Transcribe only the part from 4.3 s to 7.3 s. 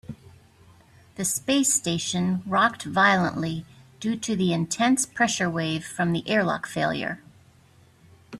the intense pressure wave from the airlock failure.